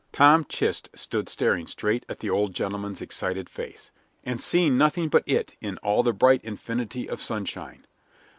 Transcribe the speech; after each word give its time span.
Tom 0.11 0.45
Chist 0.49 0.89
stood 0.95 1.29
staring 1.29 1.67
straight 1.67 2.07
at 2.09 2.21
the 2.21 2.29
old 2.31 2.55
gentleman's 2.55 3.03
excited 3.03 3.47
face, 3.47 3.91
and 4.23 4.41
seeing 4.41 4.75
nothing 4.75 5.09
but 5.09 5.21
it 5.27 5.55
in 5.61 5.77
all 5.83 6.01
the 6.01 6.11
bright 6.11 6.43
infinity 6.43 7.07
of 7.07 7.21
sunshine. 7.21 7.85